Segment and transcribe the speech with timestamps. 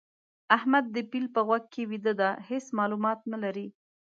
[0.57, 3.67] احمد د پيل په غوږ کې ويده دی؛ هيڅ مالومات نه لري.